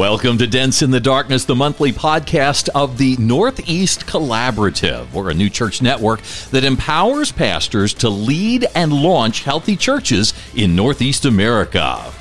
[0.00, 5.12] Welcome to Dents in the Darkness, the monthly podcast of the Northeast Collaborative.
[5.12, 6.22] We're a new church network
[6.52, 12.14] that empowers pastors to lead and launch healthy churches in Northeast America.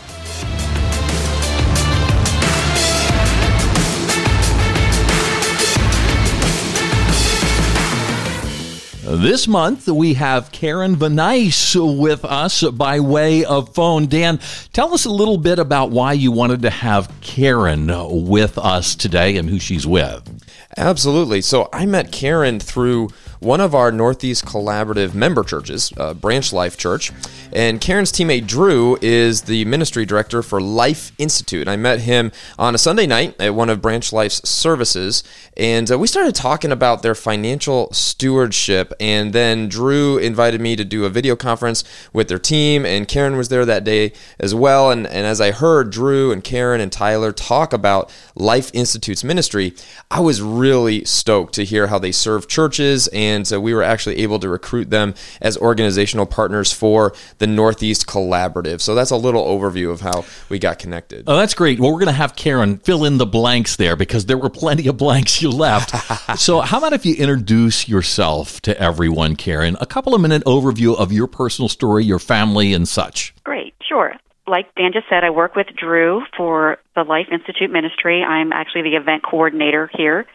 [9.11, 14.05] This month, we have Karen Vanice with us by way of phone.
[14.05, 14.39] Dan,
[14.71, 17.87] tell us a little bit about why you wanted to have Karen
[18.27, 20.45] with us today and who she's with.
[20.77, 21.41] Absolutely.
[21.41, 23.09] So I met Karen through
[23.39, 27.11] one of our Northeast Collaborative member churches, uh, Branch Life Church.
[27.53, 31.61] And Karen's teammate Drew is the ministry director for Life Institute.
[31.61, 35.23] And I met him on a Sunday night at one of Branch Life's services.
[35.55, 38.93] And uh, we started talking about their financial stewardship.
[38.99, 42.85] And then Drew invited me to do a video conference with their team.
[42.85, 44.91] And Karen was there that day as well.
[44.91, 49.73] And, and as I heard Drew and Karen and Tyler talk about Life Institute's ministry,
[50.11, 53.83] I was really stoked to hear how they serve churches and and so we were
[53.83, 58.81] actually able to recruit them as organizational partners for the Northeast Collaborative.
[58.81, 61.25] So that's a little overview of how we got connected.
[61.27, 61.79] Oh, that's great.
[61.79, 64.87] Well, we're going to have Karen fill in the blanks there because there were plenty
[64.87, 65.91] of blanks you left.
[66.39, 69.77] so, how about if you introduce yourself to everyone, Karen?
[69.79, 73.33] A couple of minute overview of your personal story, your family, and such.
[73.43, 74.15] Great, sure
[74.47, 78.23] like Dan just said, I work with Drew for the Life Institute Ministry.
[78.23, 80.25] I'm actually the event coordinator here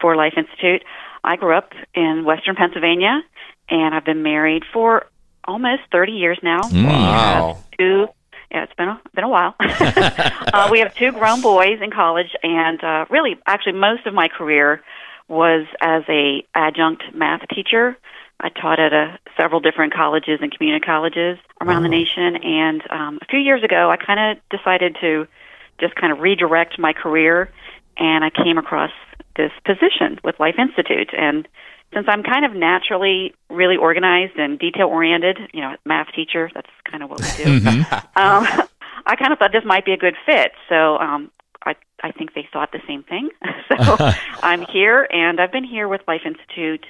[0.00, 0.84] for Life Institute.
[1.24, 3.22] I grew up in Western Pennsylvania,
[3.70, 5.06] and I've been married for
[5.46, 6.60] almost 30 years now.
[6.70, 7.58] Wow.
[7.78, 8.06] Two,
[8.50, 9.54] yeah, it's been a, been a while.
[9.60, 14.28] uh, we have two grown boys in college, and uh, really, actually, most of my
[14.28, 14.82] career
[15.26, 17.96] was as a adjunct math teacher.
[18.38, 23.18] I taught at a, several different colleges and community colleges around the nation, and um,
[23.22, 25.26] a few years ago, I kind of decided to
[25.80, 27.50] just kind of redirect my career,
[27.96, 28.90] and I came across
[29.36, 31.10] this position with Life Institute.
[31.16, 31.48] And
[31.92, 36.70] since I'm kind of naturally really organized and detail oriented, you know, math teacher, that's
[36.90, 37.60] kind of what we do.
[37.60, 37.94] mm-hmm.
[38.20, 38.68] um,
[39.06, 40.52] I kind of thought this might be a good fit.
[40.68, 41.30] So um,
[41.64, 43.30] I, I think they thought the same thing.
[43.68, 43.96] so
[44.42, 46.86] I'm here, and I've been here with Life Institute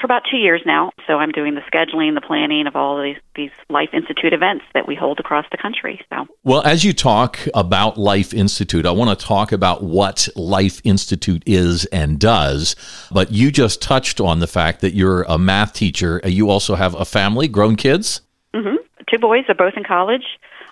[0.00, 0.90] for about two years now.
[1.06, 4.64] So I'm doing the scheduling, the planning of all of these, these Life Institute events
[4.74, 6.00] that we hold across the country.
[6.12, 10.80] So, well, as you talk about Life Institute, I want to talk about what Life
[10.84, 12.76] Institute is and does.
[13.10, 16.20] But you just touched on the fact that you're a math teacher.
[16.24, 18.20] You also have a family, grown kids.
[18.54, 18.76] Mm-hmm.
[19.10, 20.24] Two boys are both in college.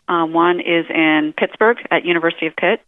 [0.08, 2.80] Um, one is in Pittsburgh at University of Pitt,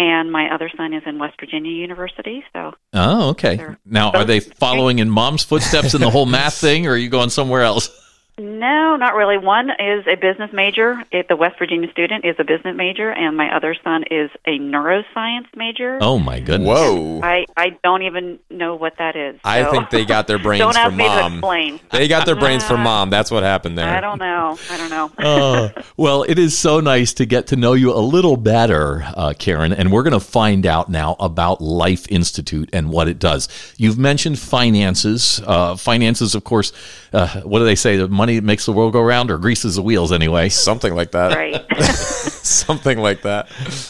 [0.00, 2.42] and my other son is in West Virginia University.
[2.54, 3.76] So, oh, okay.
[3.84, 7.10] Now, are they following in mom's footsteps in the whole math thing, or are you
[7.10, 7.90] going somewhere else?
[8.38, 9.38] No, not really.
[9.38, 11.02] One is a business major.
[11.12, 14.58] It, the West Virginia student is a business major, and my other son is a
[14.58, 15.98] neuroscience major.
[16.00, 16.68] Oh my goodness!
[16.68, 17.20] Whoa!
[17.22, 19.34] I, I don't even know what that is.
[19.36, 19.40] So.
[19.44, 20.96] I think they got their brains don't from ask mom.
[20.96, 21.80] Me to explain.
[21.92, 23.10] They got their brains from mom.
[23.10, 23.88] That's what happened there.
[23.88, 24.58] I don't know.
[24.70, 25.12] I don't know.
[25.18, 29.34] uh, well, it is so nice to get to know you a little better, uh,
[29.38, 33.48] Karen, and we're going to find out now about Life Institute and what it does.
[33.76, 35.40] You've mentioned finances.
[35.44, 36.72] Uh, finances, of course.
[37.12, 37.96] Uh, what do they say?
[37.96, 40.48] The money money makes the world go round or greases the wheels anyway.
[40.48, 41.36] Something like that.
[41.36, 41.64] Right.
[41.84, 43.48] Something like that.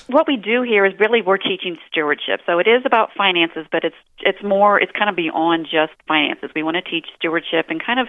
[0.09, 2.41] What we do here is really we're teaching stewardship.
[2.47, 6.51] So it is about finances, but it's it's more it's kind of beyond just finances.
[6.55, 8.09] We want to teach stewardship and kind of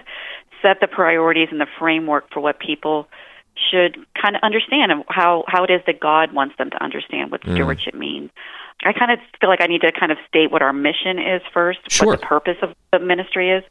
[0.60, 3.08] set the priorities and the framework for what people
[3.70, 7.30] should kind of understand and how how it is that God wants them to understand
[7.30, 7.54] what mm.
[7.54, 8.30] stewardship means.
[8.84, 11.40] I kind of feel like I need to kind of state what our mission is
[11.54, 12.08] first, sure.
[12.08, 13.62] what the purpose of the ministry is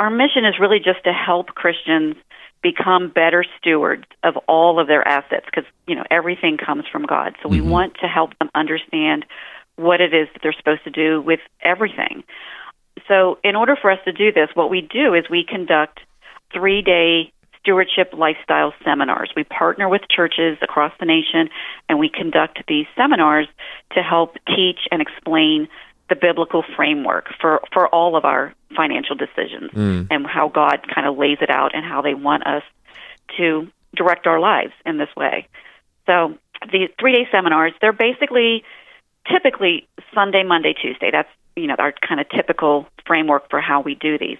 [0.00, 2.16] our mission is really just to help Christians
[2.62, 7.36] become better stewards of all of their assets because you know everything comes from God.
[7.42, 7.68] So we mm-hmm.
[7.68, 9.26] want to help them understand
[9.76, 12.24] what it is that they're supposed to do with everything.
[13.08, 16.00] So in order for us to do this, what we do is we conduct
[16.54, 19.30] 3-day stewardship lifestyle seminars.
[19.36, 21.50] We partner with churches across the nation
[21.88, 23.48] and we conduct these seminars
[23.92, 25.68] to help teach and explain
[26.10, 30.06] the biblical framework for, for all of our financial decisions mm.
[30.10, 32.62] and how God kind of lays it out and how they want us
[33.38, 35.46] to direct our lives in this way.
[36.06, 36.36] So
[36.70, 38.64] the three day seminars, they're basically
[39.30, 41.10] typically Sunday, Monday, Tuesday.
[41.10, 44.38] That's you know our kind of typical framework for how we do these.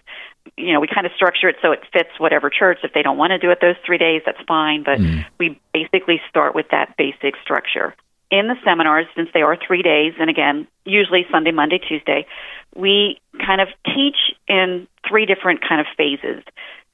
[0.57, 2.79] You know, we kind of structure it so it fits whatever church.
[2.83, 4.83] If they don't want to do it those three days, that's fine.
[4.83, 5.25] But mm.
[5.39, 7.95] we basically start with that basic structure
[8.31, 12.27] in the seminars, since they are three days, and again, usually Sunday, Monday, Tuesday,
[12.75, 14.17] we kind of teach
[14.49, 16.45] in three different kind of phases.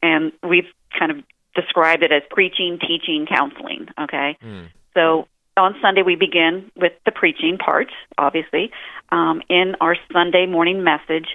[0.02, 0.68] And we've
[0.98, 1.18] kind of
[1.54, 3.88] described it as preaching, teaching, counseling.
[3.98, 4.38] Okay.
[4.42, 4.68] Mm.
[4.94, 7.88] So on Sunday we begin with the preaching part,
[8.18, 8.70] obviously.
[9.10, 11.28] Um, in our Sunday morning message,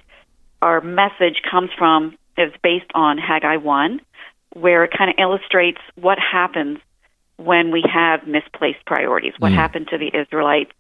[0.61, 3.99] our message comes from is based on Haggai one,
[4.53, 6.79] where it kind of illustrates what happens
[7.43, 9.33] when we have misplaced priorities.
[9.39, 9.55] What mm.
[9.55, 10.71] happened to the Israelites,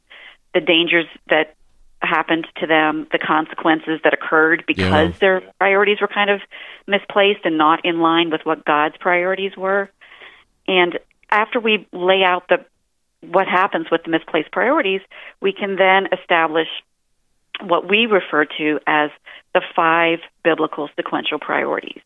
[0.53, 1.55] the dangers that
[2.01, 5.19] happened to them, the consequences that occurred because Yeah.
[5.19, 6.41] their priorities were kind of
[6.87, 9.89] misplaced and not in line with what God's priorities were.
[10.67, 10.97] And
[11.29, 12.65] after we lay out the
[13.21, 15.01] what happens with the misplaced priorities,
[15.41, 16.67] we can then establish
[17.61, 19.11] what we refer to as
[19.53, 22.01] the five biblical sequential priorities.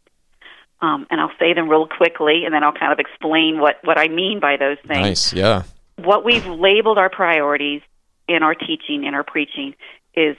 [0.81, 3.97] Um, and I'll say them real quickly, and then I'll kind of explain what, what
[3.97, 5.33] I mean by those things Nice.
[5.33, 5.63] Yeah.
[5.95, 7.81] what we've labeled our priorities
[8.27, 9.73] in our teaching, in our preaching,
[10.13, 10.35] is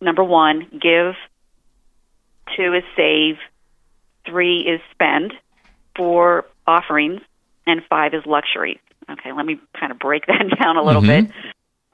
[0.00, 1.14] number one, give,
[2.56, 3.36] two is save,
[4.26, 5.34] three is spend,
[5.96, 7.20] four offerings,
[7.66, 8.78] and five is luxuries.
[9.08, 11.30] Okay, let me kind of break that down a little bit.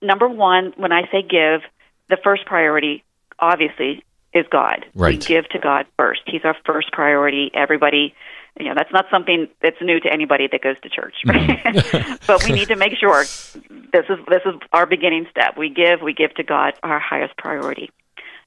[0.01, 1.61] Number one, when I say give,
[2.09, 3.05] the first priority,
[3.39, 4.05] obviously,
[4.35, 4.87] is God.
[4.95, 5.21] We Right.
[5.27, 6.23] give to God first.
[6.27, 7.51] He's our first priority.
[7.55, 8.15] Everybody,
[8.59, 11.63] you know, that's not something that's new to anybody that goes to church, right?
[11.63, 12.15] Mm-hmm.
[12.27, 15.57] but we need to make sure this is this is our beginning step.
[15.57, 17.91] We give, we give to God our highest priority.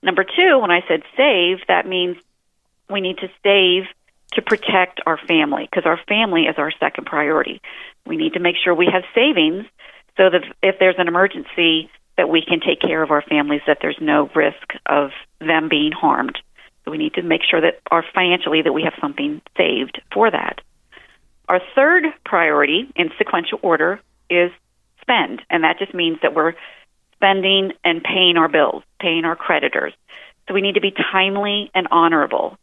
[0.01, 2.17] Number two, when I said save, that means
[2.89, 3.83] we need to save
[4.33, 7.61] to protect our family because our family is our second priority.
[8.05, 9.65] We need to make sure we have savings
[10.17, 13.79] so that if there's an emergency that we can take care of our families that
[13.81, 16.37] there's no risk of them being harmed.
[16.83, 20.31] So we need to make sure that our financially that we have something saved for
[20.31, 20.61] that.
[21.49, 24.51] Our third priority in sequential order is
[25.01, 26.53] spend, and that just means that we're
[27.13, 29.93] spending and paying our bills, paying our creditors.
[30.47, 32.57] So we need to be timely and honorable.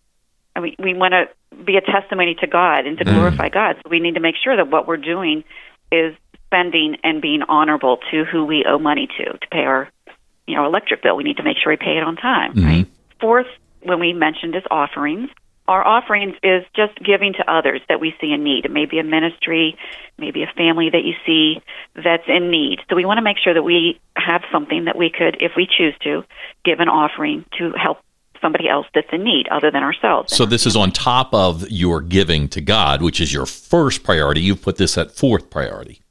[0.55, 3.15] And we, we want to be a testimony to God and to mm.
[3.15, 3.77] glorify God.
[3.83, 5.45] So we need to make sure that what we're doing
[5.91, 6.15] is
[6.53, 9.89] spending and being honorable to who we owe money to to pay our
[10.47, 11.17] you know electric bill.
[11.17, 12.55] We need to make sure we pay it on time.
[12.55, 12.67] Mm-hmm.
[12.67, 12.87] Right.
[13.21, 13.47] Fourth,
[13.83, 15.31] when we mentioned is offerings.
[15.69, 18.65] Our offerings is just giving to others that we see in need.
[18.65, 19.79] It may be a ministry,
[20.19, 21.63] maybe a family that you see
[21.95, 22.81] that's in need.
[22.91, 25.67] So we want to make sure that we have something that we could, if we
[25.67, 26.25] choose to,
[26.65, 27.99] give an offering to help
[28.41, 30.35] somebody else that's in need other than ourselves.
[30.35, 34.41] So this is on top of your giving to God, which is your first priority.
[34.41, 36.02] You've put this at fourth priority.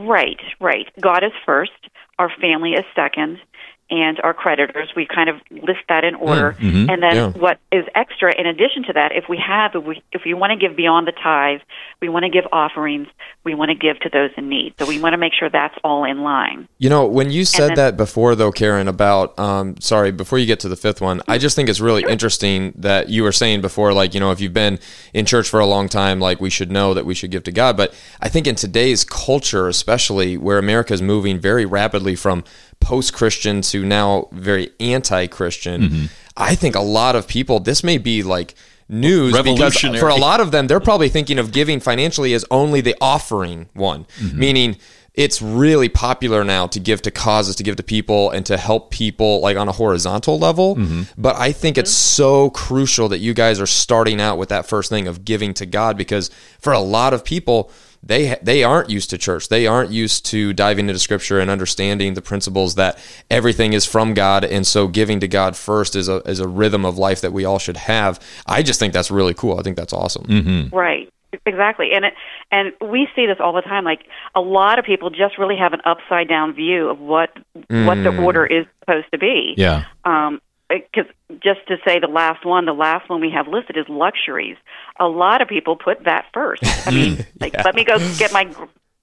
[0.00, 0.86] Right, right.
[1.00, 1.72] God is first,
[2.18, 3.38] our family is second,
[3.88, 4.90] and our creditors.
[4.96, 6.56] We kind of list that in order.
[6.58, 7.30] And then yeah.
[7.30, 10.50] what is extra in addition to that, if we have, if we, if we want
[10.50, 11.60] to give beyond the tithe,
[12.00, 13.08] we want to give offerings,
[13.44, 14.74] we want to give to those in need.
[14.78, 16.68] So we want to make sure that's all in line.
[16.78, 20.46] You know, when you said then- that before, though, Karen, about, um, sorry, before you
[20.46, 23.60] get to the fifth one, I just think it's really interesting that you were saying
[23.60, 24.78] before, like, you know, if you've been
[25.14, 27.52] in church for a long time, like, we should know that we should give to
[27.52, 27.76] God.
[27.76, 32.44] But I think in today's culture, especially where America is moving very rapidly from
[32.80, 36.04] post Christian to now very anti Christian, mm-hmm.
[36.36, 38.54] I think a lot of people, this may be like,
[38.88, 42.80] News because for a lot of them, they're probably thinking of giving financially as only
[42.80, 44.38] the offering one, mm-hmm.
[44.38, 44.76] meaning
[45.16, 48.90] it's really popular now to give to causes, to give to people, and to help
[48.90, 50.76] people like on a horizontal level.
[50.76, 51.02] Mm-hmm.
[51.18, 54.90] But I think it's so crucial that you guys are starting out with that first
[54.90, 56.30] thing of giving to God because
[56.60, 57.72] for a lot of people,
[58.02, 59.48] they they aren't used to church.
[59.48, 62.98] They aren't used to diving into scripture and understanding the principles that
[63.30, 66.84] everything is from God and so giving to God first is a is a rhythm
[66.84, 68.20] of life that we all should have.
[68.46, 69.58] I just think that's really cool.
[69.58, 70.70] I think that's awesome.
[70.72, 71.12] Right.
[71.44, 71.92] Exactly.
[71.92, 72.14] And it
[72.50, 75.72] and we see this all the time like a lot of people just really have
[75.72, 77.30] an upside down view of what
[77.68, 79.54] what the order is supposed to be.
[79.56, 79.84] Yeah.
[80.04, 81.06] um because
[81.42, 84.56] just to say the last one the last one we have listed is luxuries.
[84.98, 86.62] A lot of people put that first.
[86.86, 88.52] I mean like let me go get my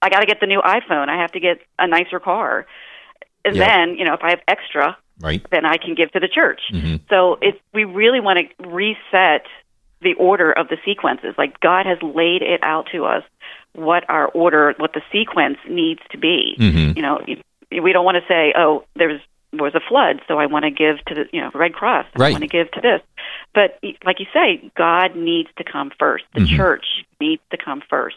[0.02, 1.08] i got to get the new iphone.
[1.08, 2.66] I have to get a nicer car.
[3.44, 3.66] And Yeah.
[3.66, 5.46] then you know if i have extra Right.
[5.50, 6.60] then i can give to the church.
[6.72, 6.96] Mm-hmm.
[7.08, 9.46] So it's we really want to reset
[10.02, 11.34] the order of the sequences.
[11.38, 13.22] Like god has laid it out to us
[13.74, 16.56] what our order what the sequence needs to be.
[16.58, 16.96] Mm-hmm.
[16.96, 17.24] You know
[17.82, 19.20] we don't want to say oh there's
[19.60, 22.30] was a flood so i want to give to the you know red cross i
[22.30, 23.00] want to give to this.
[23.54, 26.24] But like you say god needs to come first.
[26.34, 26.56] The mm-hmm.
[26.56, 26.84] church
[27.20, 28.16] needs to come first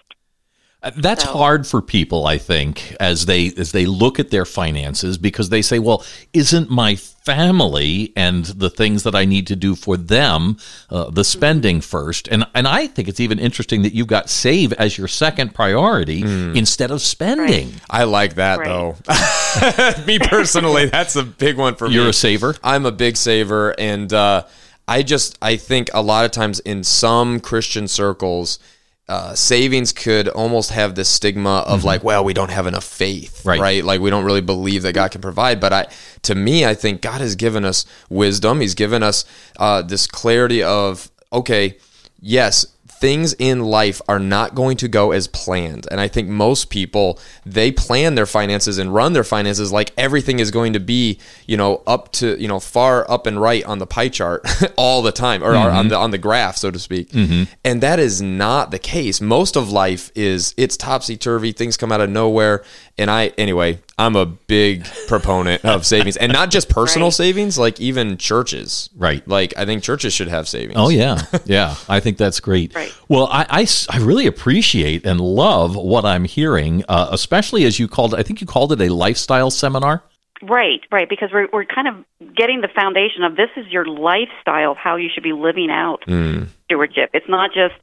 [0.96, 5.18] That's So- hard for people, I think, as they as they look at their finances
[5.18, 9.76] because they say, "Well, isn't my family and the things that I need to do
[9.76, 10.58] for them
[10.92, 12.28] uh, the spending first?
[12.30, 16.22] And and I think it's even interesting that you've got save as your second priority
[16.22, 17.74] instead of spending.
[17.90, 18.68] I like that Right.
[18.68, 20.04] though.
[20.06, 21.96] Me personally, that's a big one for me.
[21.96, 22.56] You're a saver.
[22.64, 24.44] I'm a big saver, and uh,
[24.88, 28.60] I just I think a lot of times in some Christian circles,
[29.10, 33.46] uh, savings could almost have this stigma of like, well, we don't have enough faith,
[33.46, 33.60] Right.
[33.60, 33.84] right?
[33.84, 35.60] Like we don't really believe that God can provide.
[35.62, 35.88] But I,
[36.24, 38.60] to me, I think God has given us wisdom.
[38.60, 39.24] He's given us
[39.58, 41.78] uh, this clarity of okay,
[42.20, 42.66] yes,
[43.00, 45.88] things in life are not going to go as planned.
[45.92, 50.40] And I think most people, they plan their finances and run their finances like everything
[50.40, 53.80] is going to be, you know, up to, you know, far up and right on
[53.80, 54.46] the pie chart
[54.78, 55.90] all the time or, or on mm-hmm.
[55.90, 57.12] the on the graph, so to speak.
[57.12, 57.44] Mm-hmm.
[57.64, 59.22] And that is not the case.
[59.22, 62.64] Most of life is it's topsy-turvy, things come out of nowhere.
[62.98, 67.14] And I anyway, I'm a big proponent of savings and not just personal Right.
[67.14, 68.90] savings, like even churches.
[68.96, 69.28] Right.
[69.28, 70.76] Like I think churches should have savings.
[70.78, 71.76] Oh yeah, yeah.
[71.90, 72.76] I think that's great.
[72.76, 72.94] Right.
[73.08, 73.68] Well, I
[74.00, 78.14] really appreciate and love what I'm hearing, uh, especially as you called.
[78.14, 80.04] I think you called it a lifestyle seminar.
[80.44, 84.74] Right, right, because we're we're kind of getting the foundation of this is your lifestyle
[84.74, 86.48] of how you should be living out mm.
[86.66, 87.10] stewardship.
[87.14, 87.74] It's not just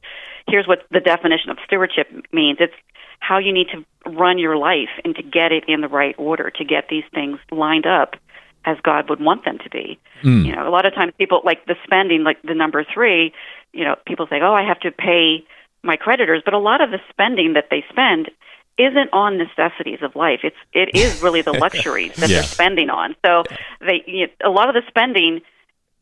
[0.47, 2.59] here's what the definition of stewardship means.
[2.61, 2.73] It's
[3.27, 6.51] how you need to run your life and to get it in the right order,
[6.51, 8.15] to get these things lined up
[8.65, 9.99] as God would want them to be.
[10.21, 10.45] Hmm.
[10.45, 13.33] You know, a lot of times people like the spending, like the number three,
[13.73, 15.45] you know, people say, Oh, I have to pay
[15.83, 18.29] my creditors, but a lot of the spending that they spend
[18.77, 20.41] isn't on necessities of life.
[20.43, 22.37] It's it is really the luxuries that Yeah.
[22.37, 23.15] they're spending on.
[23.25, 23.43] So
[23.79, 25.41] they you know, a lot of the spending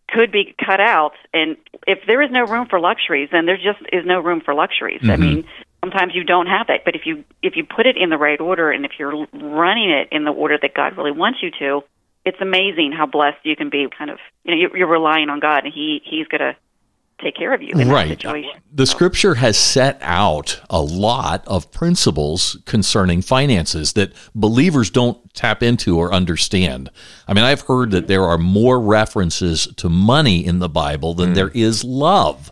[0.10, 1.56] could be cut out and
[1.88, 5.00] if there is no room for luxuries then there just is no room for luxuries.
[5.04, 5.22] I mm-hmm.
[5.22, 5.46] mean,
[5.84, 8.40] sometimes you don't have that, but if you if you put it in the right
[8.40, 11.82] order and if you're running it in the order that God really wants you to,
[12.26, 15.40] it's amazing how blessed you can be kind of you know you're, you're relying on
[15.40, 16.56] God and he he's going to
[17.22, 18.10] take care of you in Right.
[18.10, 18.52] that situation.
[18.74, 25.62] The scripture has set out a lot of principles concerning finances that believers don't tap
[25.62, 26.90] into or understand.
[27.28, 31.30] I mean, I've heard that there are more references to money in the Bible than
[31.30, 31.36] hmm.
[31.36, 32.52] there is love.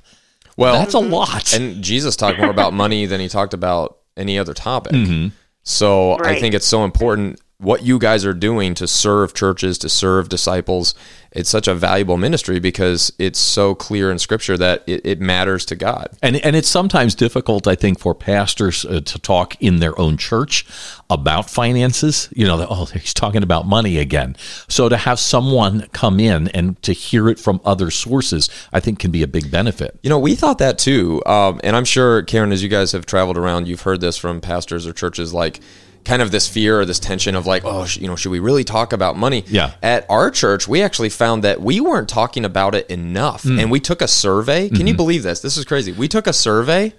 [0.62, 1.12] Well, That's a mm-hmm.
[1.12, 1.54] lot.
[1.54, 4.94] And Jesus talked more about money than he talked about any other topic.
[4.94, 5.30] Mm-hmm.
[5.64, 9.88] So I think it's so important what you guys are doing to serve churches, to
[9.88, 10.96] serve disciples.
[11.32, 15.64] It's such a valuable ministry because it's so clear in Scripture that it, it matters
[15.68, 16.10] to God.
[16.22, 20.18] And and it's sometimes difficult, I think, for pastors uh, to talk in their own
[20.18, 20.66] church
[21.10, 22.28] about finances.
[22.36, 24.36] You know, that, oh, he's talking about money again.
[24.68, 29.00] So to have someone come in and to hear it from other sources, I think,
[29.00, 30.00] can be a big benefit.
[30.02, 31.22] You know, we thought that too.
[31.26, 34.42] Um, and I'm sure, Karen, as you guys have traveled around, you've heard this from
[34.42, 35.62] pastors or churches like
[36.04, 38.64] kind of this fear or this tension of like, oh, you know, should we really
[38.64, 39.44] talk about money?
[39.48, 39.74] Yeah.
[39.84, 43.44] At our church, we actually found that we weren't talking about it enough.
[43.44, 43.60] Hmm.
[43.60, 44.68] And we took a survey.
[44.68, 44.88] Can Mm-hmm.
[44.88, 45.42] you believe this?
[45.42, 45.92] This is crazy.
[45.92, 46.94] We took a survey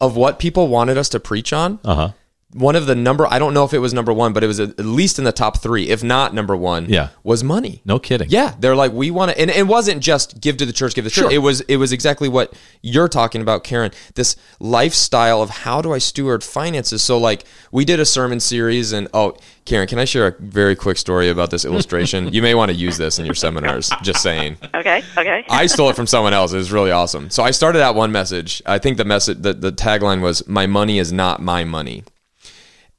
[0.00, 1.78] of what people wanted us to preach on.
[1.84, 2.10] Uh huh.
[2.52, 4.58] One of the number, I don't know if it was number one, but it was
[4.58, 7.10] at at least in the top three, if not number one, Yeah.
[7.22, 7.80] was money.
[7.84, 8.28] No kidding.
[8.28, 11.04] Yeah, they're like we want to, and it wasn't just give to the church, give
[11.04, 11.24] to the Sure.
[11.24, 11.32] church.
[11.32, 12.52] It was it was exactly what
[12.82, 13.92] you're talking about, Karen.
[14.16, 17.02] This lifestyle of how do I steward finances.
[17.02, 20.74] So like we did a sermon series, and oh, Karen, can I share a very
[20.74, 22.28] quick story about this illustration?
[22.32, 23.90] you may want to use this in your seminars.
[24.02, 24.56] Just saying.
[24.74, 25.44] Okay, okay.
[25.48, 26.52] I stole it from someone else.
[26.52, 27.30] It was really awesome.
[27.30, 28.62] So I started out one message.
[28.66, 32.02] I think the message, the, the tagline was, "My money is not my money."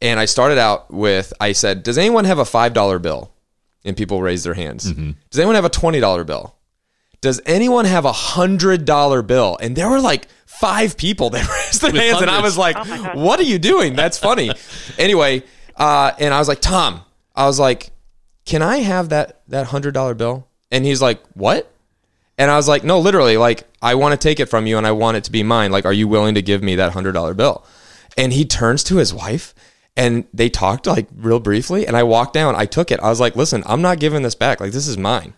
[0.02, 3.32] And I started out with, I said, "Does anyone have a five dollar bill?"
[3.86, 4.92] And people raised their hands.
[4.92, 6.56] Does anyone have a twenty dollar bill?
[7.22, 9.58] Does anyone have a hundred dollar bill?
[9.62, 12.76] And there were like five people that raised their With hands, and I was like,
[12.78, 13.96] Oh "What are you doing?
[13.96, 14.52] That's funny."
[14.98, 15.44] anyway,
[15.76, 17.02] uh, and I was like, "Tom,"
[17.36, 17.92] I was like,
[18.46, 21.72] "Can I have that that hundred dollar bill?" And he's like, "What?"
[22.38, 24.88] And I was like, no, literally, like, I want to take it from you and
[24.88, 25.72] I want it to be mine.
[25.72, 27.64] Like, are you willing to give me that hundred dollar bill?
[28.18, 29.54] And he turns to his wife
[29.98, 31.86] and they talked like real briefly.
[31.86, 33.00] And I walked down, I took it.
[33.00, 34.60] I was like, listen, I'm not giving this back.
[34.60, 35.34] Like, this is mine.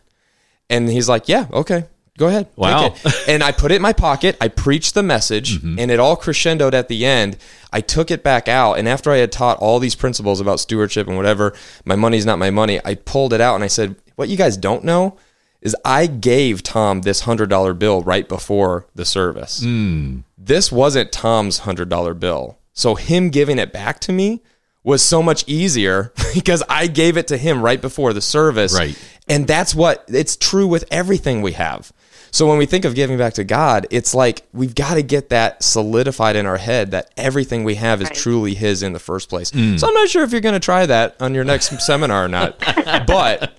[0.69, 1.85] And he's like, yeah, okay,
[2.17, 2.47] go ahead.
[2.49, 2.85] take Wow.
[2.85, 4.37] it." and I put it in my pocket.
[4.39, 5.79] I preached the message mm-hmm.
[5.79, 7.37] and it all crescendoed at the end.
[7.71, 8.75] I took it back out.
[8.75, 11.53] And after I had taught all these principles about stewardship and whatever,
[11.85, 14.57] my money's not my money, I pulled it out and I said, what you guys
[14.57, 15.17] don't know
[15.61, 19.63] is I gave Tom this hundred dollar bill right before the service.
[19.63, 20.19] Hmm.
[20.37, 22.57] This wasn't Tom's hundred dollar bill.
[22.73, 24.41] So him giving it back to me
[24.83, 28.73] was so much easier because I gave it to him right before the service.
[28.73, 28.97] Right.
[29.29, 31.91] And that's what it's true with everything we have.
[32.31, 35.29] So when we think of giving back to God, it's like we've got to get
[35.29, 38.17] that solidified in our head that everything we have is Right.
[38.17, 39.51] truly His in the first place.
[39.51, 39.79] Mm.
[39.79, 42.27] So I'm not sure if you're going to try that on your next seminar or
[42.27, 42.57] not,
[43.05, 43.53] but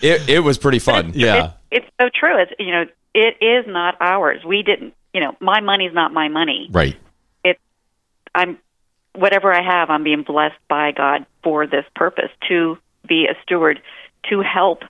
[0.00, 1.12] it, it was pretty fun.
[1.14, 1.52] Yeah.
[1.70, 2.40] It's so true.
[2.40, 4.42] It's you know, it is not ours.
[4.42, 4.94] We didn't.
[5.12, 6.68] You know, my money's not my money.
[6.72, 6.96] Right.
[8.34, 8.58] I'm,
[9.14, 13.80] whatever I have, I'm being blessed by God for this purpose to be a steward,
[14.30, 14.82] to help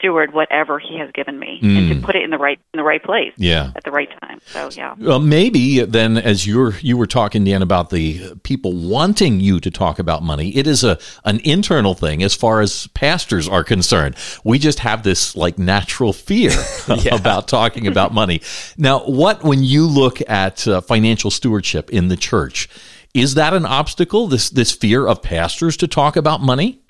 [0.00, 2.82] steward whatever He has given me and to put it in the right in the
[2.84, 3.70] right place Yeah.
[3.76, 4.40] at the right time.
[4.46, 4.94] So yeah.
[4.98, 9.70] Well, maybe then, as you're you were talking, Dan, about the people wanting you to
[9.70, 14.16] talk about money, it is a an internal thing as far as pastors are concerned.
[14.42, 16.50] We just have this like natural fear
[17.12, 18.40] about talking about money.
[18.76, 22.68] Now, what when you look at uh, financial stewardship in the church,
[23.12, 24.26] is that an obstacle?
[24.28, 26.80] This this fear of pastors to talk about money?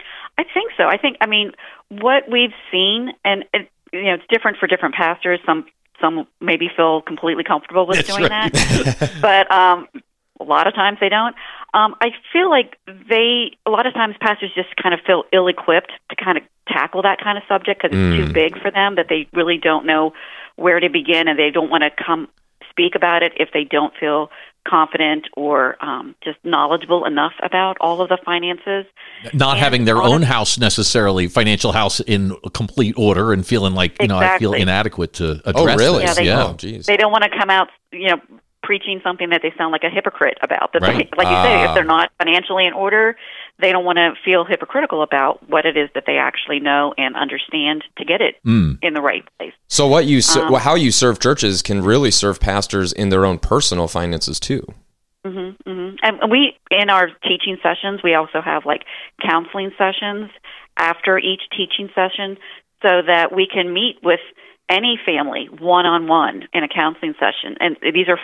[0.41, 0.85] I think so.
[0.85, 1.53] I think I mean
[1.91, 5.39] what we've seen, and it, you know, it's different for different pastors.
[5.45, 5.67] Some
[6.01, 8.53] some maybe feel completely comfortable with That's doing right.
[8.53, 9.87] that, but um,
[10.41, 11.37] a lot of times they don't.
[11.75, 15.93] Um, I feel like they a lot of times pastors just kind of feel ill-equipped
[16.09, 18.95] to kind of tackle that kind of subject because it's too big for them.
[18.95, 20.15] That they really don't know
[20.57, 22.29] where to begin, and they don't want to come
[22.71, 24.31] speak about it if they don't feel
[24.69, 28.85] confident or um, just knowledgeable enough about all of the finances.
[29.33, 33.75] Not And having their honest- own house necessarily, financial house in complete order, and feeling
[33.75, 35.55] like you know I feel inadequate to address.
[35.57, 36.05] Oh, really?
[36.05, 36.11] this.
[36.19, 36.45] Yeah, they- yeah.
[36.47, 36.87] Oh, geez.
[36.87, 38.21] they don't want to come out, you know,
[38.63, 40.73] preaching something that they sound like a hypocrite about.
[40.75, 41.09] That Right.
[41.11, 41.69] they, like you say, Ah.
[41.71, 43.17] if they're not financially in order,
[43.61, 47.17] they don't want to feel hypocritical about what it is that they actually know and
[47.17, 48.79] understand to get it Mm.
[48.83, 49.53] in the right place.
[49.69, 53.39] So what you Um, how you serve churches can really serve pastors in their own
[53.39, 54.63] personal finances too.
[55.25, 58.85] hmm hmm And we, in our teaching sessions, we also have like
[59.21, 60.31] counseling sessions
[60.77, 62.39] after each teaching session,
[62.83, 64.21] so that we can meet with
[64.71, 67.57] any family one on one in a counseling session.
[67.61, 68.19] And these are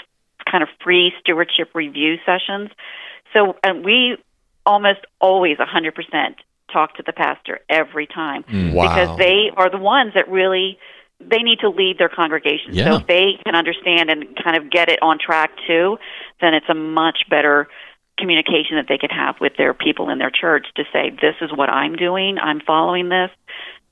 [0.50, 2.70] kind of free stewardship review sessions.
[3.34, 4.16] So, and we
[4.66, 6.34] almost always 100%
[6.72, 8.72] talk to the pastor every time mm.
[8.72, 8.82] Wow.
[8.82, 10.78] because they are the ones that really
[11.20, 12.74] they need to lead their congregation.
[12.74, 12.90] Yeah.
[12.90, 15.96] So if they can understand and kind of get it on track too,
[16.42, 17.68] then it's a much better
[18.18, 21.50] communication that they can have with their people in their church to say, "This is
[21.54, 22.38] what I'm doing.
[22.38, 23.30] I'm following this."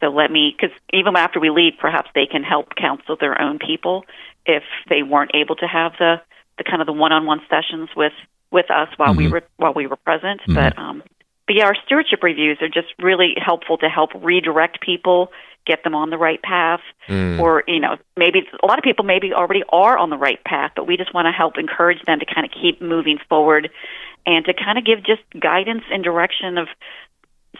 [0.00, 3.58] So let me, because even after we leave, perhaps they can help counsel their own
[3.58, 4.04] people
[4.44, 6.20] if they weren't able to have the
[6.58, 8.12] the kind of the one-on-one sessions with
[8.54, 9.32] with us while we mm-hmm.
[9.34, 10.40] were while we were present.
[10.42, 10.54] Mm-hmm.
[10.54, 11.02] But um,
[11.46, 15.30] but yeah, our stewardship reviews are just really helpful to help redirect people,
[15.66, 17.38] get them on the right path, mm.
[17.38, 20.70] or you know maybe a lot of people maybe already are on the right path,
[20.76, 23.68] but we just want to help encourage them to kind of keep moving forward
[24.24, 26.68] and to kind of give just guidance and direction of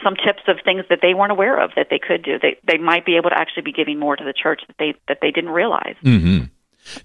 [0.03, 2.39] some tips of things that they weren't aware of that they could do.
[2.41, 4.95] They they might be able to actually be giving more to the church that they
[5.09, 5.97] that they didn't realize.
[6.03, 6.47] Mm-hmm.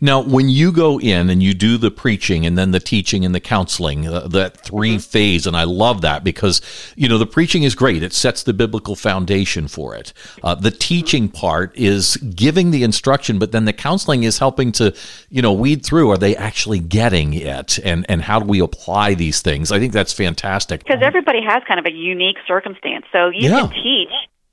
[0.02, 3.34] Now, when you go in and you do the preaching and then the teaching and
[3.34, 4.98] the counseling, uh, that 3 Mm-hmm.
[5.00, 6.62] phase, and I love that because,
[6.96, 8.02] you know, the preaching is great.
[8.04, 10.14] It sets the biblical foundation for it.
[10.44, 14.94] Uh, the teaching part is giving the instruction, but then the counseling is helping to,
[15.30, 19.14] you know, weed through are they actually getting it and, and how do we apply
[19.14, 19.72] these things?
[19.72, 20.84] I think that's fantastic.
[20.84, 23.06] because everybody has kind of a unique circumstance.
[23.12, 23.62] So you Yeah.
[23.68, 24.10] can teach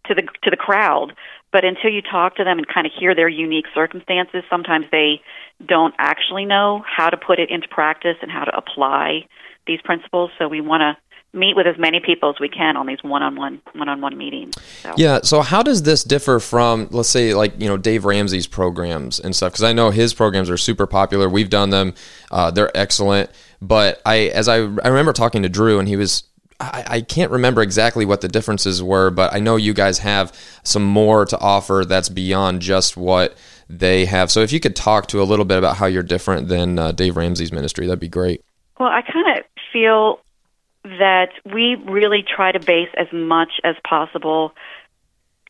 [0.07, 1.13] to the to the crowd,
[1.57, 5.23] but until you talk to them and kind of hear their unique circumstances, sometimes they
[5.65, 9.27] don't actually know how to put it into practice and how to apply
[9.67, 10.31] these principles.
[10.39, 10.99] So we want to
[11.33, 14.55] meet with as many people as we can on these one-on-one one-on-one meetings.
[14.83, 14.93] So.
[14.99, 15.21] Yeah.
[15.23, 19.35] So how does this differ from, let's say, like you know, Dave Ramsey's programs and
[19.35, 19.53] stuff?
[19.53, 21.27] Because I know his programs are super popular.
[21.27, 21.95] We've done them;
[22.31, 23.31] uh, they're excellent.
[23.63, 26.25] But I, as I, I remember talking to Drew, and he was.
[26.59, 30.33] I, I can't remember exactly what the differences were, but I know you guys have
[30.63, 33.37] some more to offer that's beyond just what
[33.69, 34.31] they have.
[34.31, 36.93] So if you could talk to a little bit about how you're different than uh,
[36.93, 38.43] Dave Ramsey's ministry, that'd be great.
[38.79, 40.21] Well, I kind of feel
[40.85, 44.53] that we really try to base as much as possible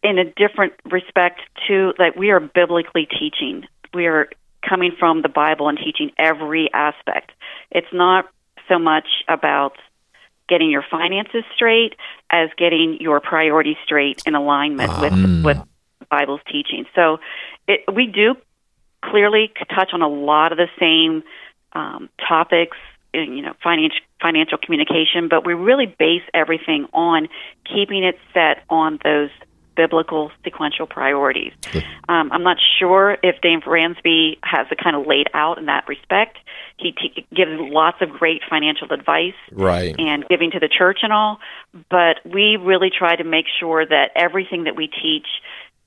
[0.02, 3.64] in a different respect to like we are biblically teaching.
[3.92, 4.28] We are
[4.66, 7.32] coming from the Bible and teaching every aspect.
[7.70, 8.26] It's not
[8.68, 9.76] so much about
[10.48, 11.94] getting your finances straight
[12.30, 15.12] as getting your priorities straight in alignment with
[15.44, 15.56] with
[16.00, 16.86] the Bible's teaching.
[16.94, 17.18] So
[17.66, 18.36] it, we do
[19.04, 21.22] clearly touch on a lot of the same
[21.72, 22.76] um, topics,
[23.12, 27.28] in, you know, financial financial communication, but we really base everything on
[27.64, 29.30] keeping it set on those
[29.76, 31.52] biblical sequential priorities.
[32.08, 35.86] Um, I'm not sure if Dave Ramsey has it kind of laid out in that
[35.86, 36.38] respect.
[36.78, 39.94] He t- gives lots of great financial advice Right.
[39.98, 41.38] and giving to the church and all,
[41.90, 45.26] but we really try to make sure that everything that we teach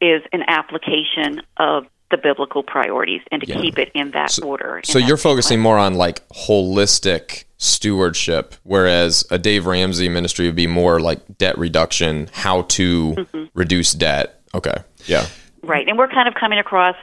[0.01, 4.81] is an application of the biblical priorities and to keep it in that order.
[4.83, 10.67] So you're focusing more on like holistic stewardship, whereas a Dave Ramsey ministry would be
[10.67, 13.43] more like debt reduction, how to Mm-hmm.
[13.53, 14.41] reduce debt.
[14.55, 14.75] Okay.
[15.05, 15.27] Yeah.
[15.61, 16.95] Right, and we're kind of coming across.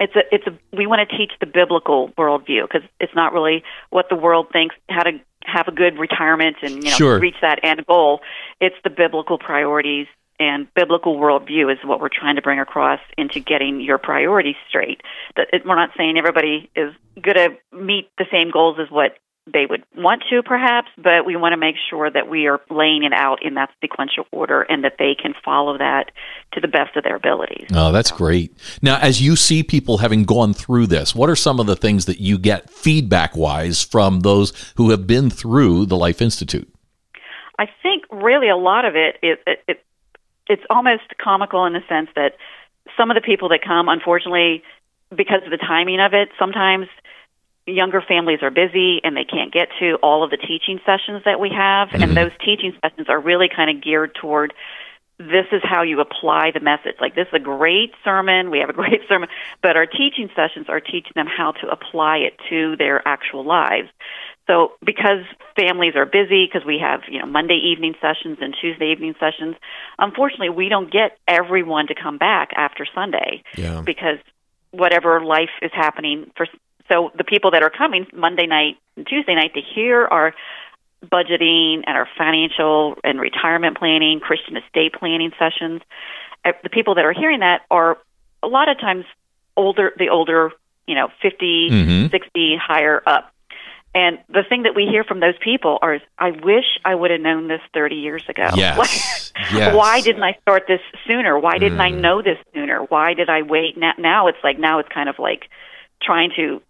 [0.00, 0.58] It's a, it's a.
[0.76, 4.74] We want to teach the biblical worldview because it's not really what the world thinks
[4.88, 5.12] how to
[5.44, 7.18] have a good retirement and you know Sure.
[7.20, 8.20] reach that end goal.
[8.60, 10.06] It's the biblical priorities
[10.40, 15.00] and biblical worldview is what we're trying to bring across into getting your priorities straight.
[15.36, 19.18] That we're not saying everybody is going to meet the same goals as what
[19.52, 23.04] they would want to, perhaps, but we want to make sure that we are laying
[23.04, 26.10] it out in that sequential order and that they can follow that
[26.52, 27.68] to the best of their abilities.
[27.72, 28.56] Oh, that's great.
[28.82, 32.06] Now, as you see people having gone through this, what are some of the things
[32.06, 36.72] that you get feedback wise from those who have been through the Life Institute?
[37.58, 39.84] I think really a lot of it, it, it, it
[40.48, 42.36] it's almost comical in the sense that
[42.96, 44.62] some of the people that come, unfortunately,
[45.14, 46.86] because of the timing of it, sometimes
[47.68, 51.40] younger families are busy and they can't get to all of the teaching sessions that
[51.40, 51.88] we have.
[51.88, 52.02] Mm-hmm.
[52.02, 54.52] And those teaching sessions are really kind of geared toward
[55.18, 56.94] this is how you apply the message.
[57.00, 58.50] Like, this is a great sermon.
[58.50, 59.28] We have a great sermon.
[59.62, 63.88] But our teaching sessions are teaching them how to apply it to their actual lives.
[64.48, 65.24] So because
[65.56, 69.56] families are busy, because we have you know Monday evening sessions and Tuesday evening sessions,
[69.98, 73.82] unfortunately we don't get everyone to come back after Sunday yeah.
[73.84, 74.16] because
[74.70, 76.46] whatever life is happening for.
[76.88, 80.34] So the people that are coming Monday night and Tuesday night to hear our
[81.04, 85.82] budgeting and our financial and retirement planning, Christian estate planning sessions,
[86.44, 87.98] eh, the people that are hearing that are
[88.42, 89.04] a lot of times
[89.56, 90.52] older, the older,
[90.86, 92.10] you know, 50, mm-hmm.
[92.10, 93.32] 60, higher up
[93.94, 97.20] and the thing that we hear from those people are, I wish I would have
[97.20, 98.48] known this 30 years ago.
[98.54, 99.32] Yes.
[99.52, 99.74] yes.
[99.74, 101.38] Why didn't I start this sooner?
[101.38, 101.82] Why didn't mm.
[101.82, 102.82] I know this sooner?
[102.82, 103.78] Why did I wait?
[103.78, 105.48] Now, now it's like, now it's kind of like
[106.02, 106.62] trying to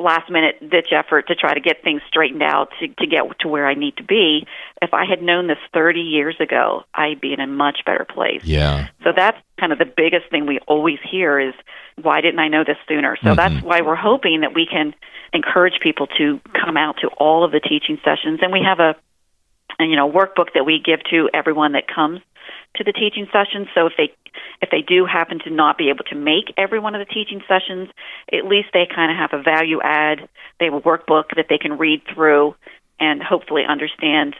[0.00, 3.48] last minute ditch effort to try to get things straightened out to, to get to
[3.48, 4.46] where I need to be.
[4.80, 8.42] If I had known this 30 years ago, I'd be in a much better place.
[8.44, 8.88] Yeah.
[9.04, 11.54] So that's kind of the biggest thing we always hear is
[12.00, 13.16] why didn't I know this sooner?
[13.22, 13.36] So mm-hmm.
[13.36, 14.94] that's why we're hoping that we can
[15.32, 18.96] encourage people to come out to all of the teaching sessions and we have a,
[19.80, 22.20] a you know workbook that we give to everyone that comes
[22.76, 23.68] to the teaching sessions.
[23.74, 24.12] So if they
[24.62, 27.42] if they do happen to not be able to make every one of the teaching
[27.48, 27.88] sessions,
[28.32, 30.28] at least they kind of have a value add.
[30.58, 32.54] They have a workbook that they can read through
[33.00, 34.36] and hopefully understand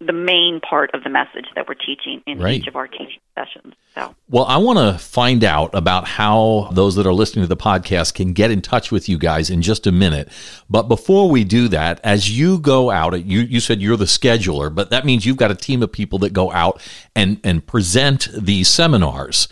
[0.00, 2.54] the main part of the message that we're teaching in right.
[2.54, 3.74] each of our teaching sessions.
[3.96, 7.56] So, well, I want to find out about how those that are listening to the
[7.56, 10.28] podcast can get in touch with you guys in just a minute.
[10.70, 14.72] But before we do that, as you go out, you you said you're the scheduler,
[14.72, 16.80] but that means you've got a team of people that go out
[17.16, 19.48] and and present these seminars.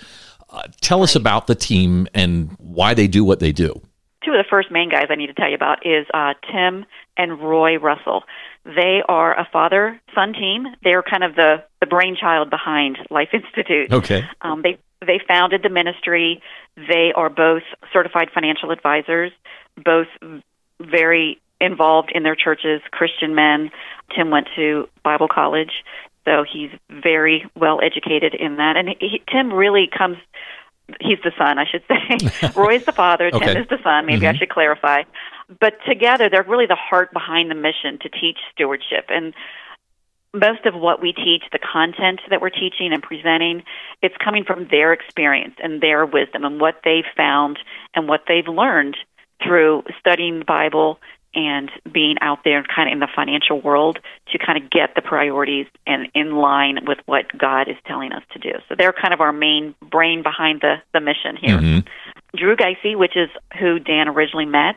[0.49, 1.05] Uh, tell right.
[1.05, 3.81] us about the team and why they do what they do.
[4.25, 6.87] Two of the first main guys I need to tell you about is uh, Tim
[7.17, 8.25] and Roy Russell.
[8.67, 10.67] They are a father son team.
[10.83, 13.93] They're kind of the, the brainchild behind Life Institute.
[13.93, 14.25] Okay.
[14.43, 16.43] Um, they they founded the ministry.
[16.77, 19.31] They are both certified financial advisors,
[19.77, 20.09] both
[20.81, 23.71] very involved in their churches, Christian men.
[24.15, 25.85] Tim went to Bible college,
[26.25, 28.77] so he's very well educated in that.
[28.77, 30.17] And he, Tim really comes
[31.01, 32.51] he's the son, I should say.
[32.57, 33.61] Roy's the father, Tim okay.
[33.61, 34.07] is the son.
[34.07, 34.37] Maybe mm-hmm.
[34.37, 35.03] I should clarify.
[35.49, 39.07] But together, they're really the heart behind the mission to teach stewardship.
[39.09, 39.33] And
[40.35, 43.63] most of what we teach, the content that we're teaching and presenting,
[44.03, 47.59] it's coming from their experience and their wisdom and what they've found
[47.95, 48.97] and what they've learned
[49.43, 50.99] through studying the Bible
[51.35, 53.99] and being out there kind of in the financial world
[54.33, 58.23] to kind of get the priorities and in line with what God is telling us
[58.33, 58.53] to do.
[58.69, 61.59] So they're kind of our main brain behind the, the mission here.
[61.59, 62.37] Mm-hmm.
[62.37, 63.29] Drew Geisey, which is
[63.61, 64.77] who Dan originally met,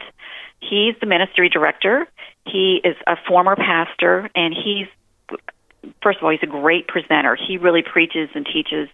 [0.61, 2.07] he's the ministry director.
[2.45, 4.87] He is a former pastor, and he's
[6.03, 7.35] first of all, he's a great presenter.
[7.35, 8.89] He really preaches and teaches.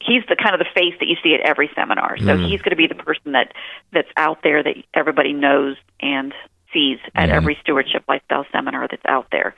[0.00, 2.16] He's the kind of the face that you see at every seminar.
[2.18, 2.48] So mm.
[2.48, 3.52] he's going to be the person that
[3.92, 6.32] that's out there that everybody knows and
[6.72, 7.36] sees at mm-hmm.
[7.36, 9.54] every stewardship lifestyle seminar that's out there.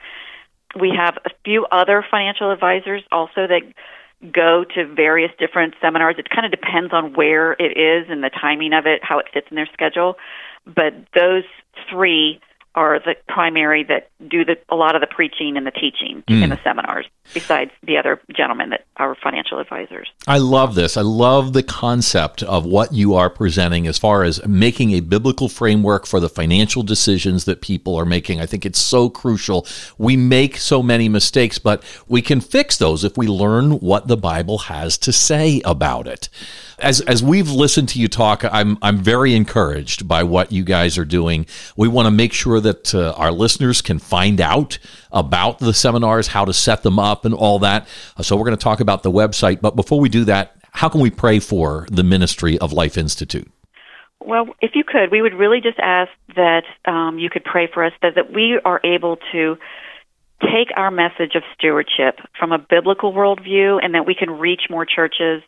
[0.79, 3.61] We have a few other financial advisors also that
[4.31, 6.15] go to various different seminars.
[6.17, 9.27] It kind of depends on where it is and the timing of it, how it
[9.33, 10.17] fits in their schedule.
[10.65, 11.43] But those
[11.89, 12.39] three
[12.75, 16.41] are the primary that do the, a lot of the preaching and the teaching mm.
[16.41, 20.09] in the seminars, besides the other gentlemen that are financial advisors.
[20.27, 20.97] I love this.
[20.97, 25.49] I love the concept of what you are presenting as far as making a biblical
[25.49, 28.41] framework for the financial decisions that people are making.
[28.41, 29.67] I think it's so crucial.
[29.97, 34.17] We make so many mistakes, but we can fix those if we learn what the
[34.17, 36.29] Bible has to say about it
[36.83, 40.97] as as we've listened to you talk, I'm I'm very encouraged by what you guys
[40.97, 41.45] are doing.
[41.77, 44.79] We want to make sure that uh, our listeners can find out
[45.11, 47.87] about the seminars, how to set them up, and all that.
[48.21, 49.61] So we're going to talk about the website.
[49.61, 53.49] But before we do that, how can we pray for the ministry of Life Institute?
[54.19, 57.83] Well, if you could, we would really just ask that um, you could pray for
[57.83, 59.57] us that, that we are able to
[60.41, 64.85] take our message of stewardship from a biblical worldview and that we can reach more
[64.85, 65.41] churches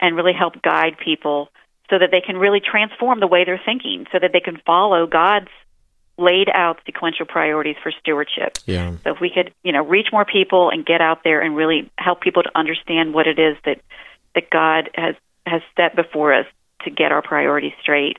[0.00, 1.48] and really help guide people
[1.90, 5.06] so that they can really transform the way they're thinking so that they can follow
[5.06, 5.48] God's
[6.18, 8.58] laid out sequential priorities for stewardship.
[8.66, 8.96] Yeah.
[9.04, 11.90] So if we could, you know, reach more people and get out there and really
[11.98, 13.80] help people to understand what it is that
[14.34, 15.14] that God has
[15.46, 16.46] has set before us
[16.82, 18.18] to get our priorities straight,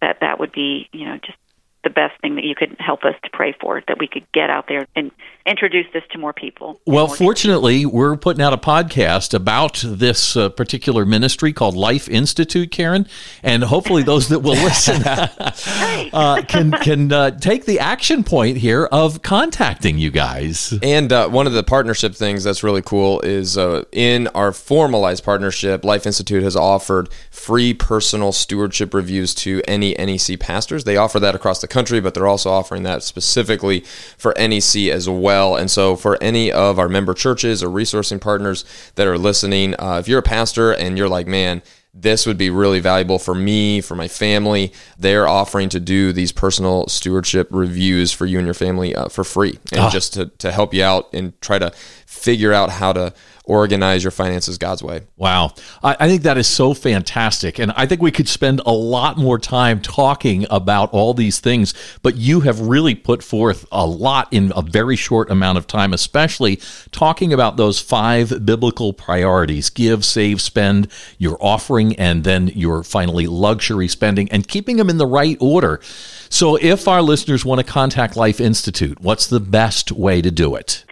[0.00, 1.38] that that would be, you know, just
[1.82, 4.50] the best thing that you could help us to pray for that we could get
[4.50, 5.10] out there and
[5.46, 6.80] introduce this to more people.
[6.86, 12.08] Well, more fortunately, we're putting out a podcast about this uh, particular ministry called Life
[12.08, 13.06] Institute, Karen,
[13.42, 15.02] and hopefully those that will listen
[16.12, 20.74] uh, can can uh, take the action point here of contacting you guys.
[20.82, 25.24] And uh, one of the partnership things that's really cool is uh, in our formalized
[25.24, 30.84] partnership, Life Institute has offered free personal stewardship reviews to any NEC pastors.
[30.84, 33.80] They offer that across the country, but they're also offering that specifically
[34.18, 35.56] for NEC as well.
[35.56, 38.64] And so, for any of our member churches or resourcing partners
[38.96, 42.50] that are listening, uh, if you're a pastor and you're like, man, this would be
[42.50, 44.72] really valuable for me, for my family.
[44.98, 49.24] They're offering to do these personal stewardship reviews for you and your family uh, for
[49.24, 51.70] free and just to, to help you out and try to
[52.06, 53.12] figure out how to
[53.50, 55.02] organize your finances God's way.
[55.16, 55.54] Wow.
[55.82, 57.58] I, I, think that is so fantastic.
[57.58, 61.74] And I think we could spend a lot more time talking about all these things,
[62.02, 65.92] but you have really put forth a lot in a very short amount of time,
[65.92, 66.60] especially
[66.92, 70.86] talking about those five biblical priorities give, save, spend,
[71.18, 75.80] your offering, and then your finally luxury spending, and keeping them in the right order.
[76.28, 80.54] So if our listeners want to contact Life Institute, what's the best way to do
[80.54, 80.84] it?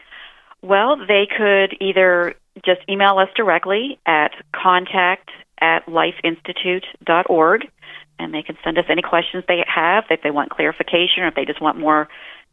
[0.62, 7.68] Well, they could either just email us directly at contact at lifeinstitute.org,
[8.18, 11.35] and they can send us any questions they have, if they want clarification or if
[11.35, 12.09] they just want more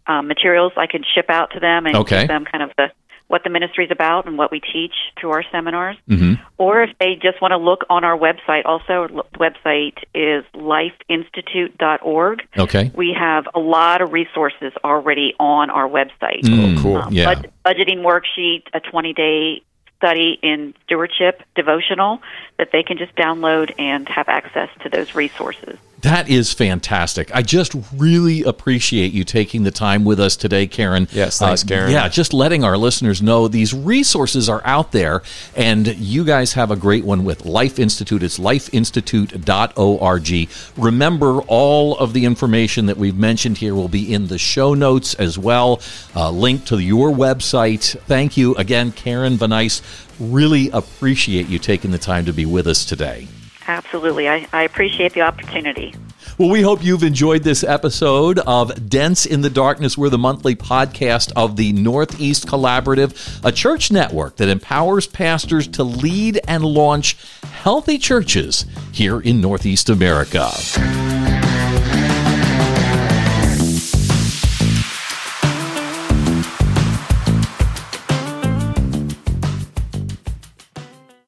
[0.08, 2.22] um, materials I can ship out to them and okay.
[2.22, 2.92] give them kind of the
[3.28, 5.98] what the ministry is about and what we teach through our seminars.
[6.08, 6.34] Mm-hmm.
[6.60, 12.44] Or if they just want to look on our website, also, the website is lifeinstitute.org.
[12.56, 12.92] Okay.
[12.96, 16.44] We have a lot of resources already on our website.
[16.44, 16.98] Mm, Oh, cool.
[16.98, 17.34] Um, Yeah.
[17.34, 19.64] bud- budgeting worksheet, a 20 day
[19.98, 22.20] study in stewardship devotional
[22.58, 25.78] that they can just download and have access to those resources.
[26.02, 27.32] That is fantastic.
[27.34, 31.08] I just really appreciate you taking the time with us today, Karen.
[31.12, 31.92] Yes, thanks, Uh, Karen.
[31.92, 35.24] Yeah, just letting our listeners know these resources are out there,
[35.56, 38.22] and you guys have a great one with Life Institute.
[38.22, 40.50] It's lifeinstitute.org.
[40.78, 45.14] Remember, all of the information that we've mentioned here will be in the show notes
[45.16, 45.82] as well.
[46.16, 47.98] Uh, link to your website.
[48.02, 49.82] Thank you again, Karen Vanice.
[50.20, 53.28] Really appreciate you taking the time to be with us today.
[53.68, 54.30] Absolutely.
[54.30, 55.94] I, I appreciate the opportunity.
[56.38, 59.98] Well, we hope you've enjoyed this episode of Dents in the Darkness.
[59.98, 65.84] We're the monthly podcast of the Northeast Collaborative, a church network that empowers pastors to
[65.84, 70.52] lead and launch healthy churches here in Northeast America.